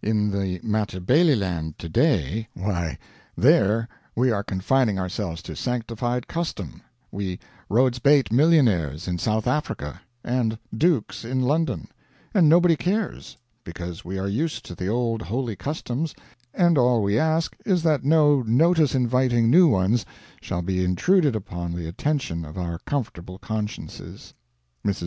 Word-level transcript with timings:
In 0.00 0.30
the 0.30 0.58
Matabeleland 0.62 1.76
today 1.78 2.48
why, 2.54 2.96
there 3.36 3.86
we 4.16 4.30
are 4.30 4.42
confining 4.42 4.98
ourselves 4.98 5.42
to 5.42 5.54
sanctified 5.54 6.26
custom, 6.26 6.80
we 7.10 7.38
Rhodes 7.68 7.98
Beit 7.98 8.32
millionaires 8.32 9.06
in 9.06 9.18
South 9.18 9.46
Africa 9.46 10.00
and 10.24 10.58
Dukes 10.74 11.26
in 11.26 11.42
London; 11.42 11.88
and 12.32 12.48
nobody 12.48 12.74
cares, 12.74 13.36
because 13.64 14.02
we 14.02 14.18
are 14.18 14.28
used 14.28 14.64
to 14.64 14.74
the 14.74 14.88
old 14.88 15.20
holy 15.20 15.56
customs, 15.56 16.14
and 16.54 16.78
all 16.78 17.02
we 17.02 17.18
ask 17.18 17.54
is 17.66 17.82
that 17.82 18.02
no 18.02 18.40
notice 18.40 18.94
inviting 18.94 19.50
new 19.50 19.68
ones 19.68 20.06
shall 20.40 20.62
be 20.62 20.82
intruded 20.82 21.36
upon 21.36 21.74
the 21.74 21.86
attention 21.86 22.46
of 22.46 22.56
our 22.56 22.78
comfortable 22.86 23.36
consciences. 23.38 24.32
Mrs. 24.86 25.00